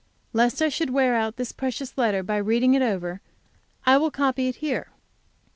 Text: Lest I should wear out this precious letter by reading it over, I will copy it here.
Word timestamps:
Lest 0.33 0.63
I 0.63 0.69
should 0.69 0.89
wear 0.89 1.13
out 1.13 1.35
this 1.35 1.51
precious 1.51 1.95
letter 1.95 2.23
by 2.23 2.37
reading 2.37 2.73
it 2.73 2.81
over, 2.81 3.21
I 3.85 3.97
will 3.97 4.09
copy 4.09 4.47
it 4.47 4.55
here. 4.55 4.87